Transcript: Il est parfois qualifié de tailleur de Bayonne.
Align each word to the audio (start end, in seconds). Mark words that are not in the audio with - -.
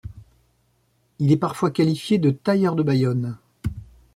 Il 1.19 1.31
est 1.31 1.37
parfois 1.37 1.69
qualifié 1.69 2.17
de 2.17 2.31
tailleur 2.31 2.75
de 2.75 2.81
Bayonne. 2.81 3.37